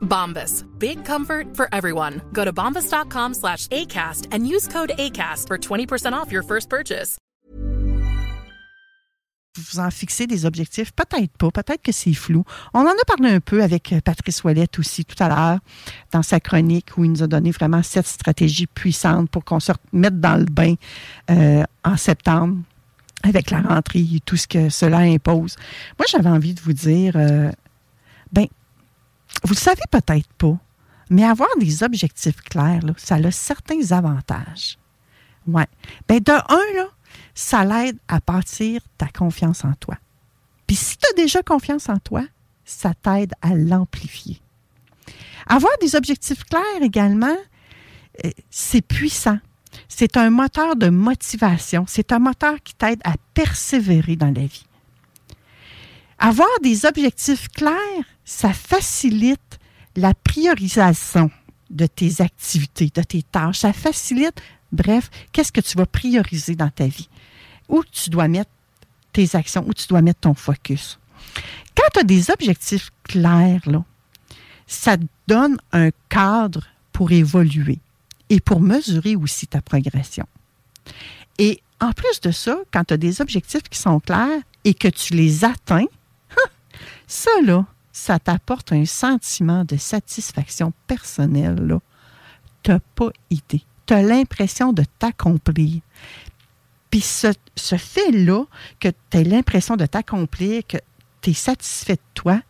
Bombas. 0.00 0.64
Big 0.78 1.04
comfort 1.04 1.56
for 1.56 1.68
everyone. 1.72 2.20
Go 2.32 2.44
to 2.44 2.52
bombas.com 2.52 3.34
slash 3.34 3.66
ACAST 3.68 4.28
and 4.32 4.46
use 4.46 4.68
code 4.68 4.92
ACAST 4.98 5.46
for 5.46 5.58
20% 5.58 6.12
off 6.12 6.30
your 6.30 6.42
first 6.42 6.68
purchase. 6.68 7.18
Vous 9.58 9.80
en 9.80 9.90
fixez 9.90 10.26
des 10.26 10.46
objectifs? 10.46 10.92
Peut-être 10.92 11.36
pas. 11.36 11.50
Peut-être 11.50 11.82
que 11.82 11.92
c'est 11.92 12.14
flou. 12.14 12.44
On 12.72 12.80
en 12.80 12.86
a 12.86 13.04
parlé 13.06 13.30
un 13.32 13.40
peu 13.40 13.62
avec 13.62 13.94
Patrice 14.04 14.44
Ouellette 14.44 14.78
aussi 14.78 15.04
tout 15.04 15.20
à 15.22 15.28
l'heure 15.28 15.58
dans 16.12 16.22
sa 16.22 16.38
chronique 16.38 16.96
où 16.96 17.04
il 17.04 17.10
nous 17.10 17.22
a 17.22 17.26
donné 17.26 17.50
vraiment 17.50 17.82
cette 17.82 18.06
stratégie 18.06 18.68
puissante 18.68 19.28
pour 19.28 19.44
qu'on 19.44 19.58
se 19.58 19.72
mette 19.92 20.20
dans 20.20 20.36
le 20.36 20.44
bain 20.44 20.74
euh, 21.30 21.64
en 21.84 21.96
septembre 21.96 22.58
avec 23.24 23.50
la 23.50 23.60
rentrée 23.60 24.00
et 24.00 24.20
tout 24.24 24.36
ce 24.36 24.46
que 24.46 24.68
cela 24.68 24.98
impose. 24.98 25.56
Moi, 25.98 26.06
j'avais 26.08 26.30
envie 26.30 26.54
de 26.54 26.60
vous 26.60 26.72
dire, 26.72 27.14
euh, 27.16 27.50
ben, 28.32 28.46
vous 29.42 29.54
le 29.54 29.58
savez 29.58 29.82
peut-être 29.90 30.32
pas, 30.34 30.58
mais 31.08 31.24
avoir 31.24 31.48
des 31.58 31.82
objectifs 31.82 32.40
clairs, 32.42 32.82
ça 32.96 33.16
a 33.16 33.30
certains 33.30 33.92
avantages. 33.92 34.78
Ouais. 35.46 35.66
Ben, 36.08 36.20
de 36.20 36.32
un, 36.32 36.76
là, 36.76 36.88
ça 37.34 37.64
l'aide 37.64 37.98
à 38.08 38.20
bâtir 38.20 38.82
ta 38.98 39.06
confiance 39.08 39.64
en 39.64 39.72
toi. 39.74 39.96
Puis 40.66 40.76
si 40.76 40.96
tu 40.96 41.06
as 41.10 41.14
déjà 41.14 41.42
confiance 41.42 41.88
en 41.88 41.98
toi, 41.98 42.22
ça 42.64 42.92
t'aide 42.94 43.32
à 43.42 43.54
l'amplifier. 43.54 44.40
Avoir 45.46 45.72
des 45.80 45.96
objectifs 45.96 46.44
clairs 46.44 46.82
également, 46.82 47.36
euh, 48.24 48.30
c'est 48.50 48.82
puissant. 48.82 49.38
C'est 49.88 50.16
un 50.16 50.30
moteur 50.30 50.76
de 50.76 50.88
motivation. 50.88 51.84
C'est 51.88 52.12
un 52.12 52.18
moteur 52.18 52.62
qui 52.62 52.74
t'aide 52.74 53.00
à 53.04 53.14
persévérer 53.34 54.16
dans 54.16 54.32
la 54.32 54.46
vie. 54.46 54.66
Avoir 56.18 56.48
des 56.62 56.84
objectifs 56.86 57.48
clairs, 57.48 58.04
ça 58.30 58.52
facilite 58.52 59.58
la 59.96 60.14
priorisation 60.14 61.32
de 61.68 61.86
tes 61.86 62.22
activités, 62.22 62.88
de 62.94 63.02
tes 63.02 63.22
tâches. 63.24 63.58
Ça 63.58 63.72
facilite, 63.72 64.40
bref, 64.70 65.10
qu'est-ce 65.32 65.50
que 65.50 65.60
tu 65.60 65.76
vas 65.76 65.84
prioriser 65.84 66.54
dans 66.54 66.70
ta 66.70 66.86
vie? 66.86 67.08
Où 67.68 67.82
tu 67.90 68.08
dois 68.08 68.28
mettre 68.28 68.50
tes 69.12 69.34
actions, 69.34 69.64
où 69.66 69.74
tu 69.74 69.88
dois 69.88 70.00
mettre 70.00 70.20
ton 70.20 70.34
focus. 70.34 71.00
Quand 71.76 71.88
tu 71.92 72.00
as 72.00 72.04
des 72.04 72.30
objectifs 72.30 72.92
clairs, 73.02 73.62
là, 73.66 73.84
ça 74.68 74.96
te 74.96 75.04
donne 75.26 75.58
un 75.72 75.90
cadre 76.08 76.68
pour 76.92 77.10
évoluer 77.10 77.80
et 78.28 78.38
pour 78.38 78.60
mesurer 78.60 79.16
aussi 79.16 79.48
ta 79.48 79.60
progression. 79.60 80.26
Et 81.38 81.60
en 81.80 81.90
plus 81.90 82.20
de 82.20 82.30
ça, 82.30 82.58
quand 82.72 82.84
tu 82.84 82.94
as 82.94 82.96
des 82.96 83.20
objectifs 83.20 83.68
qui 83.68 83.78
sont 83.78 83.98
clairs 83.98 84.40
et 84.64 84.74
que 84.74 84.88
tu 84.88 85.14
les 85.14 85.44
atteins, 85.44 85.86
ça, 87.08 87.30
là, 87.42 87.66
ça 87.92 88.18
t'apporte 88.18 88.72
un 88.72 88.84
sentiment 88.84 89.64
de 89.64 89.76
satisfaction 89.76 90.72
personnelle. 90.86 91.78
Tu 92.62 92.70
n'as 92.70 92.80
pas 92.94 93.10
idée. 93.30 93.64
Tu 93.86 93.94
as 93.94 94.02
l'impression 94.02 94.72
de 94.72 94.84
t'accomplir. 94.98 95.80
Puis 96.90 97.00
ce, 97.00 97.28
ce 97.56 97.76
fait-là, 97.76 98.44
que 98.80 98.88
tu 99.10 99.16
as 99.16 99.22
l'impression 99.22 99.76
de 99.76 99.86
t'accomplir, 99.86 100.62
que 100.66 100.78
tu 101.22 101.30
es 101.30 101.34
satisfait 101.34 101.96
de 101.96 102.00
toi, 102.14 102.40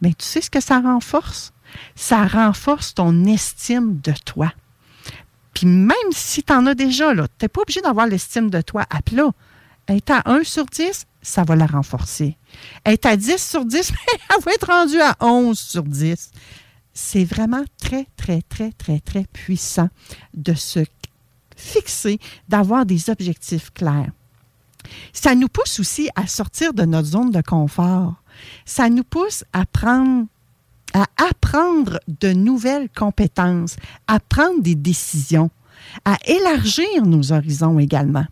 mais 0.00 0.10
tu 0.10 0.24
sais 0.24 0.40
ce 0.40 0.50
que 0.50 0.60
ça 0.60 0.80
renforce? 0.80 1.52
Ça 1.94 2.26
renforce 2.26 2.94
ton 2.94 3.24
estime 3.26 4.00
de 4.00 4.12
toi. 4.24 4.52
Puis 5.54 5.66
même 5.66 5.96
si 6.12 6.42
tu 6.42 6.52
en 6.52 6.66
as 6.66 6.74
déjà, 6.74 7.14
tu 7.14 7.20
n'es 7.42 7.48
pas 7.48 7.62
obligé 7.62 7.80
d'avoir 7.80 8.06
l'estime 8.06 8.50
de 8.50 8.60
toi 8.60 8.86
à 8.90 9.02
plat. 9.02 9.30
Être 9.88 10.10
à 10.10 10.30
1 10.30 10.44
sur 10.44 10.66
10, 10.66 11.06
ça 11.22 11.44
va 11.44 11.56
la 11.56 11.66
renforcer. 11.66 12.36
Être 12.84 13.06
à 13.06 13.16
10 13.16 13.36
sur 13.38 13.64
10, 13.64 13.92
elle 14.30 14.42
va 14.42 14.52
être 14.52 14.66
rendue 14.66 15.00
à 15.00 15.16
11 15.20 15.58
sur 15.58 15.82
10. 15.82 16.30
C'est 16.92 17.24
vraiment 17.24 17.64
très, 17.80 18.06
très, 18.16 18.42
très, 18.42 18.72
très, 18.72 19.00
très 19.00 19.24
puissant 19.32 19.88
de 20.34 20.54
se 20.54 20.80
fixer, 21.56 22.18
d'avoir 22.48 22.86
des 22.86 23.10
objectifs 23.10 23.70
clairs. 23.72 24.10
Ça 25.12 25.34
nous 25.34 25.48
pousse 25.48 25.78
aussi 25.78 26.08
à 26.16 26.26
sortir 26.26 26.72
de 26.72 26.84
notre 26.84 27.08
zone 27.08 27.30
de 27.30 27.42
confort. 27.42 28.14
Ça 28.64 28.88
nous 28.88 29.04
pousse 29.04 29.44
à 29.52 29.66
prendre 29.66 30.26
à 30.92 31.06
apprendre 31.28 32.00
de 32.08 32.32
nouvelles 32.32 32.88
compétences, 32.88 33.76
à 34.08 34.18
prendre 34.18 34.60
des 34.60 34.74
décisions, 34.74 35.50
à 36.04 36.16
élargir 36.26 37.04
nos 37.04 37.32
horizons 37.32 37.78
également. 37.78 38.26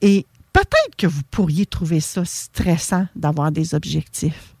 Et 0.00 0.26
peut-être 0.56 0.96
que 0.96 1.06
vous 1.06 1.22
pourriez 1.30 1.66
trouver 1.66 2.00
ça 2.00 2.24
stressant 2.24 3.06
d'avoir 3.14 3.52
des 3.52 3.74
objectifs, 3.74 4.54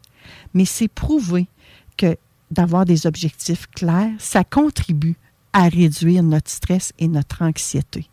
mais 0.52 0.66
c'est 0.66 0.88
prouvé 0.88 1.48
que 1.96 2.18
d'avoir 2.50 2.84
des 2.84 3.06
objectifs 3.06 3.66
clairs, 3.68 4.12
ça 4.18 4.44
contribue 4.44 5.16
à 5.54 5.68
réduire 5.68 6.22
notre 6.22 6.50
stress 6.50 6.92
et 6.98 7.08
notre 7.08 7.40
anxiété. 7.40 8.10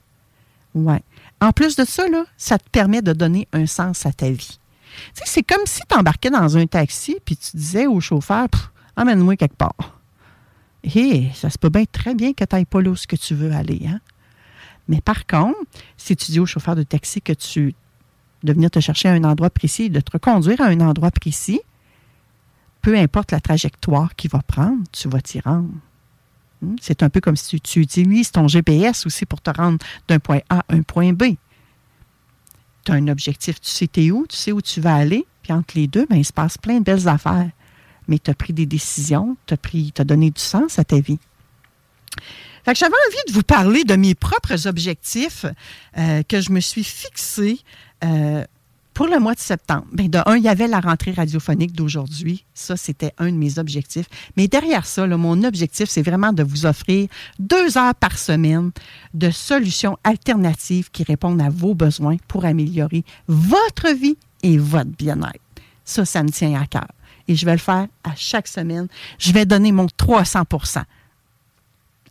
Ouais. 0.73 1.03
En 1.41 1.51
plus 1.51 1.75
de 1.75 1.83
ça, 1.83 2.07
là, 2.07 2.23
ça 2.37 2.57
te 2.57 2.69
permet 2.69 3.01
de 3.01 3.11
donner 3.11 3.49
un 3.51 3.65
sens 3.65 4.05
à 4.05 4.13
ta 4.13 4.31
vie. 4.31 4.59
C'est 5.13 5.43
comme 5.43 5.65
si 5.65 5.81
tu 5.87 5.97
embarquais 5.97 6.29
dans 6.29 6.55
un 6.55 6.65
taxi 6.67 7.17
puis 7.25 7.35
tu 7.35 7.57
disais 7.57 7.85
au 7.85 7.99
chauffeur 7.99 8.47
Emmène-moi 8.95 9.35
quelque 9.35 9.57
part. 9.57 9.99
Hé, 10.83 11.31
ça 11.33 11.49
se 11.49 11.57
peut 11.57 11.69
bien 11.69 11.83
très 11.91 12.15
bien 12.15 12.31
que 12.31 12.45
tu 12.45 12.55
n'ailles 12.55 12.65
pas 12.65 12.81
là 12.81 12.91
où 12.91 12.95
tu 12.95 13.35
veux 13.35 13.51
aller. 13.51 13.81
Hein? 13.87 13.99
Mais 14.87 15.01
par 15.01 15.25
contre, 15.25 15.57
si 15.97 16.15
tu 16.15 16.31
dis 16.31 16.39
au 16.39 16.45
chauffeur 16.45 16.75
de 16.75 16.83
taxi 16.83 17.21
que 17.21 17.33
tu 17.33 17.75
de 18.43 18.51
venir 18.51 18.69
te 18.69 18.79
chercher 18.79 19.07
à 19.07 19.13
un 19.13 19.23
endroit 19.23 19.49
précis, 19.49 19.89
de 19.89 20.01
te 20.01 20.11
reconduire 20.11 20.59
à 20.59 20.65
un 20.65 20.79
endroit 20.81 21.11
précis, 21.11 21.61
peu 22.81 22.97
importe 22.97 23.31
la 23.31 23.39
trajectoire 23.39 24.15
qu'il 24.15 24.29
va 24.29 24.41
prendre, 24.41 24.83
tu 24.91 25.07
vas 25.07 25.21
t'y 25.21 25.39
rendre. 25.39 25.69
Hmm? 26.61 26.75
C'est 26.81 27.01
un 27.03 27.09
peu 27.09 27.21
comme 27.21 27.37
si 27.37 27.59
tu, 27.61 27.79
utilises 27.79 28.31
ton 28.31 28.47
GPS 28.47 29.05
aussi 29.05 29.25
pour 29.25 29.41
te 29.41 29.49
rendre 29.49 29.79
d'un 30.07 30.19
point 30.19 30.39
A 30.49 30.59
à 30.59 30.63
un 30.69 30.81
point 30.81 31.13
B. 31.13 31.35
Tu 32.85 32.91
as 32.91 32.95
un 32.95 33.07
objectif, 33.07 33.61
tu 33.61 33.69
sais 33.69 33.87
t'es 33.87 34.11
où, 34.11 34.27
tu 34.27 34.35
sais 34.35 34.51
où 34.51 34.61
tu 34.61 34.81
vas 34.81 34.95
aller, 34.95 35.25
puis 35.41 35.53
entre 35.53 35.75
les 35.77 35.87
deux, 35.87 36.05
ben, 36.09 36.17
il 36.17 36.25
se 36.25 36.33
passe 36.33 36.57
plein 36.57 36.79
de 36.79 36.83
belles 36.83 37.07
affaires. 37.07 37.49
Mais 38.09 38.19
tu 38.19 38.29
as 38.29 38.33
pris 38.33 38.51
des 38.51 38.65
décisions, 38.65 39.37
tu 39.45 39.53
as, 39.53 40.03
donné 40.03 40.29
du 40.29 40.41
sens 40.41 40.77
à 40.77 40.83
ta 40.83 40.99
vie. 40.99 41.19
Fait 42.63 42.73
que 42.73 42.79
j'avais 42.79 42.93
envie 43.09 43.31
de 43.31 43.33
vous 43.33 43.43
parler 43.43 43.83
de 43.83 43.95
mes 43.95 44.15
propres 44.15 44.67
objectifs 44.67 45.45
euh, 45.97 46.23
que 46.23 46.39
je 46.39 46.51
me 46.51 46.59
suis 46.59 46.83
fixés 46.83 47.59
euh, 48.03 48.45
pour 48.93 49.07
le 49.07 49.19
mois 49.19 49.33
de 49.33 49.39
septembre. 49.39 49.85
Bien, 49.91 50.07
de 50.07 50.19
un, 50.25 50.37
il 50.37 50.43
y 50.43 50.47
avait 50.47 50.67
la 50.67 50.79
rentrée 50.79 51.11
radiophonique 51.11 51.73
d'aujourd'hui. 51.73 52.45
Ça, 52.53 52.77
c'était 52.77 53.13
un 53.17 53.31
de 53.31 53.37
mes 53.37 53.57
objectifs. 53.59 54.05
Mais 54.37 54.47
derrière 54.47 54.85
ça, 54.85 55.05
mon 55.07 55.43
objectif, 55.43 55.89
c'est 55.89 56.03
vraiment 56.03 56.31
de 56.31 56.43
vous 56.43 56.65
offrir 56.65 57.07
deux 57.39 57.77
heures 57.77 57.95
par 57.95 58.17
semaine 58.17 58.71
de 59.13 59.29
solutions 59.29 59.97
alternatives 60.03 60.89
qui 60.91 61.03
répondent 61.03 61.41
à 61.41 61.49
vos 61.49 61.73
besoins 61.73 62.17
pour 62.27 62.45
améliorer 62.45 63.03
votre 63.27 63.89
vie 63.93 64.17
et 64.43 64.57
votre 64.57 64.91
bien-être. 64.91 65.39
Ça, 65.85 66.05
ça 66.05 66.23
me 66.23 66.29
tient 66.29 66.59
à 66.61 66.65
cœur. 66.65 66.87
Et 67.27 67.35
je 67.35 67.45
vais 67.45 67.53
le 67.53 67.57
faire 67.57 67.87
à 68.03 68.15
chaque 68.15 68.47
semaine. 68.47 68.87
Je 69.17 69.31
vais 69.31 69.45
donner 69.45 69.71
mon 69.71 69.87
300 69.97 70.43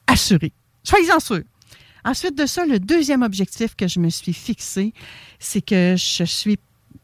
Assuré. 0.07 0.53
Soyez-en 0.83 1.21
sûrs. 1.21 1.45
Ensuite 2.05 2.37
de 2.37 2.47
ça, 2.47 2.67
le 2.67 2.81
deuxième 2.81 3.23
objectif 3.23 3.77
que 3.77 3.87
je 3.87 4.01
me 4.01 4.11
suis 4.11 4.33
fixé, 4.33 4.93
c'est 5.39 5.63
que 5.63 5.95
je 5.97 6.25
suis 6.25 6.59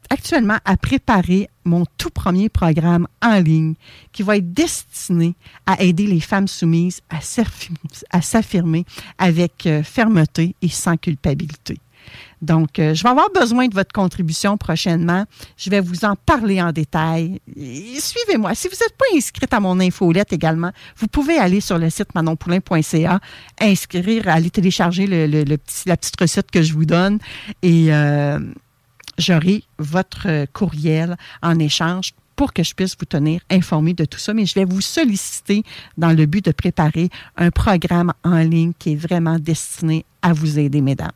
actuellement 0.09 0.57
à 0.65 0.75
préparer 0.75 1.49
mon 1.63 1.85
tout 1.97 2.09
premier 2.09 2.49
programme 2.49 3.07
en 3.21 3.39
ligne 3.39 3.75
qui 4.11 4.23
va 4.23 4.37
être 4.37 4.53
destiné 4.53 5.35
à 5.65 5.81
aider 5.81 6.07
les 6.07 6.19
femmes 6.19 6.47
soumises 6.47 7.01
à 7.09 8.21
s'affirmer 8.21 8.85
avec 9.17 9.65
euh, 9.65 9.83
fermeté 9.83 10.55
et 10.61 10.69
sans 10.69 10.97
culpabilité. 10.97 11.77
Donc, 12.41 12.79
euh, 12.79 12.93
je 12.93 13.03
vais 13.03 13.09
avoir 13.09 13.29
besoin 13.31 13.67
de 13.67 13.73
votre 13.73 13.91
contribution 13.91 14.57
prochainement. 14.57 15.25
Je 15.57 15.69
vais 15.69 15.81
vous 15.81 16.05
en 16.05 16.15
parler 16.15 16.61
en 16.61 16.71
détail. 16.71 17.41
Suivez-moi. 17.55 18.55
Si 18.55 18.67
vous 18.67 18.75
n'êtes 18.75 18.97
pas 18.97 19.05
inscrite 19.15 19.53
à 19.53 19.59
mon 19.59 19.79
infolette 19.79 20.33
également, 20.33 20.71
vous 20.97 21.07
pouvez 21.07 21.37
aller 21.37 21.61
sur 21.61 21.77
le 21.77 21.89
site 21.89 22.13
manonpoulain.ca, 22.15 23.19
inscrire, 23.59 24.27
aller 24.27 24.49
télécharger 24.49 25.07
la 25.07 25.97
petite 25.97 26.19
recette 26.19 26.51
que 26.51 26.61
je 26.61 26.73
vous 26.73 26.85
donne 26.85 27.19
et 27.61 27.93
euh, 27.93 28.39
j'aurai 29.17 29.63
votre 29.77 30.45
courriel 30.53 31.17
en 31.41 31.59
échange 31.59 32.13
pour 32.39 32.53
que 32.53 32.63
je 32.63 32.73
puisse 32.73 32.95
vous 32.97 33.05
tenir 33.05 33.41
informé 33.49 33.93
de 33.93 34.05
tout 34.05 34.17
ça. 34.17 34.33
Mais 34.33 34.45
je 34.45 34.55
vais 34.55 34.63
vous 34.63 34.79
solliciter 34.79 35.63
dans 35.97 36.13
le 36.13 36.25
but 36.25 36.45
de 36.45 36.53
préparer 36.53 37.09
un 37.35 37.51
programme 37.51 38.13
en 38.23 38.37
ligne 38.37 38.71
qui 38.79 38.93
est 38.93 38.95
vraiment 38.95 39.37
destiné 39.37 40.05
à 40.21 40.31
vous 40.31 40.57
aider, 40.57 40.79
mesdames. 40.79 41.11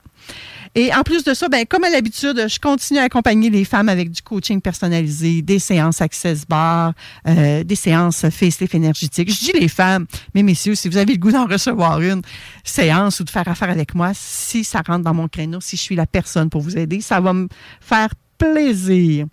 Et 0.76 0.94
en 0.94 1.04
plus 1.04 1.24
de 1.24 1.34
ça, 1.34 1.48
ben, 1.48 1.66
comme 1.66 1.86
à 1.86 1.90
l'habitude, 1.90 2.46
je 2.50 2.60
continue 2.60 3.00
à 3.00 3.04
accompagner 3.04 3.50
les 3.50 3.64
femmes 3.64 3.88
avec 3.88 4.12
du 4.12 4.22
coaching 4.22 4.60
personnalisé, 4.60 5.42
des 5.42 5.60
séances 5.60 6.02
Access 6.02 6.46
Bar, 6.46 6.92
euh, 7.26 7.64
des 7.64 7.76
séances 7.76 8.30
facelift 8.30 8.76
énergétique. 8.76 9.32
Je 9.32 9.40
dis 9.40 9.58
les 9.58 9.70
femmes, 9.70 10.08
mais 10.36 10.44
messieurs, 10.44 10.76
si 10.76 10.90
vous 10.90 10.98
avez 10.98 11.14
le 11.14 11.20
goût 11.20 11.32
d'en 11.32 11.48
recevoir 11.48 12.02
une 12.02 12.22
séance 12.66 13.22
ou 13.22 13.24
de 13.24 13.30
faire 13.30 13.48
affaire 13.48 13.70
avec 13.70 13.96
moi, 13.96 14.12
si 14.14 14.66
ça 14.66 14.82
rentre 14.86 15.06
dans 15.06 15.14
mon 15.14 15.30
créneau, 15.30 15.62
si 15.62 15.78
je 15.78 15.82
suis 15.84 15.96
la 15.96 16.06
personne 16.06 16.50
pour 16.50 16.60
vous 16.60 16.78
aider, 16.78 17.00
ça 17.00 17.22
va 17.22 17.32
me 17.32 17.48
faire 17.80 18.10
plaisir. 18.38 19.26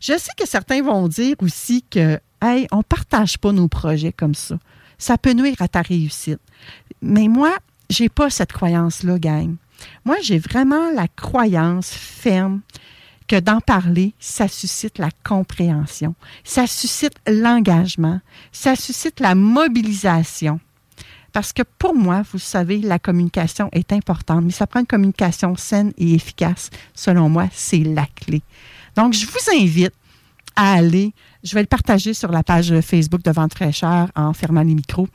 Je 0.00 0.16
sais 0.18 0.32
que 0.36 0.48
certains 0.48 0.82
vont 0.82 1.08
dire 1.08 1.36
aussi 1.40 1.84
que, 1.88 2.18
hey, 2.42 2.66
on 2.72 2.82
partage 2.82 3.38
pas 3.38 3.52
nos 3.52 3.68
projets 3.68 4.12
comme 4.12 4.34
ça. 4.34 4.58
Ça 4.98 5.18
peut 5.18 5.32
nuire 5.32 5.60
à 5.60 5.68
ta 5.68 5.82
réussite. 5.82 6.40
Mais 7.02 7.28
moi, 7.28 7.54
j'ai 7.90 8.08
pas 8.08 8.30
cette 8.30 8.52
croyance-là, 8.52 9.18
gang. 9.18 9.56
Moi, 10.04 10.16
j'ai 10.22 10.38
vraiment 10.38 10.90
la 10.92 11.08
croyance 11.08 11.90
ferme 11.90 12.60
que 13.28 13.38
d'en 13.38 13.60
parler, 13.60 14.14
ça 14.18 14.48
suscite 14.48 14.98
la 14.98 15.10
compréhension, 15.24 16.16
ça 16.42 16.66
suscite 16.66 17.14
l'engagement, 17.28 18.20
ça 18.50 18.74
suscite 18.74 19.20
la 19.20 19.34
mobilisation. 19.34 20.58
Parce 21.32 21.52
que 21.52 21.62
pour 21.78 21.94
moi, 21.94 22.22
vous 22.32 22.40
savez, 22.40 22.78
la 22.78 22.98
communication 22.98 23.68
est 23.72 23.92
importante, 23.92 24.44
mais 24.44 24.50
ça 24.50 24.66
prend 24.66 24.80
une 24.80 24.86
communication 24.86 25.54
saine 25.56 25.92
et 25.96 26.14
efficace. 26.14 26.70
Selon 26.92 27.28
moi, 27.28 27.46
c'est 27.52 27.84
la 27.84 28.06
clé. 28.06 28.42
Donc, 28.96 29.12
je 29.12 29.26
vous 29.26 29.62
invite 29.62 29.92
à 30.56 30.74
aller, 30.74 31.12
je 31.42 31.54
vais 31.54 31.62
le 31.62 31.66
partager 31.66 32.14
sur 32.14 32.30
la 32.30 32.42
page 32.42 32.78
Facebook 32.80 33.22
de 33.22 33.30
Vente 33.30 33.54
Fraîcheur 33.54 34.08
en 34.14 34.32
fermant 34.32 34.62
les 34.62 34.74
micros. 34.74 35.08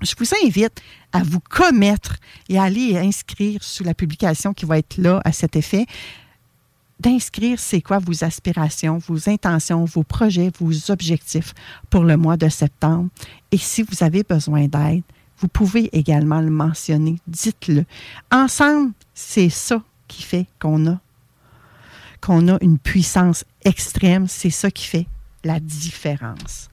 Je 0.00 0.14
vous 0.18 0.30
invite 0.44 0.82
à 1.12 1.22
vous 1.22 1.40
commettre 1.40 2.16
et 2.48 2.58
à 2.58 2.64
aller 2.64 2.98
inscrire 2.98 3.62
sous 3.62 3.84
la 3.84 3.94
publication 3.94 4.52
qui 4.52 4.64
va 4.64 4.78
être 4.78 4.96
là 4.96 5.20
à 5.24 5.32
cet 5.32 5.54
effet 5.54 5.86
d'inscrire 7.02 7.58
c'est 7.58 7.80
quoi 7.82 7.98
vos 7.98 8.24
aspirations, 8.24 8.98
vos 8.98 9.28
intentions, 9.28 9.84
vos 9.84 10.04
projets, 10.04 10.52
vos 10.58 10.90
objectifs 10.90 11.52
pour 11.90 12.04
le 12.04 12.16
mois 12.16 12.36
de 12.36 12.48
septembre. 12.48 13.08
Et 13.50 13.58
si 13.58 13.82
vous 13.82 14.04
avez 14.04 14.22
besoin 14.22 14.68
d'aide, 14.68 15.02
vous 15.38 15.48
pouvez 15.48 15.90
également 15.96 16.40
le 16.40 16.50
mentionner, 16.50 17.16
dites-le. 17.26 17.84
Ensemble, 18.30 18.92
c'est 19.14 19.48
ça 19.48 19.82
qui 20.06 20.22
fait 20.22 20.46
qu'on 20.60 20.86
a 20.86 21.00
qu'on 22.22 22.48
a 22.48 22.58
une 22.62 22.78
puissance 22.78 23.44
extrême, 23.64 24.28
c'est 24.28 24.50
ça 24.50 24.70
qui 24.70 24.86
fait 24.86 25.06
la 25.44 25.60
différence. 25.60 26.70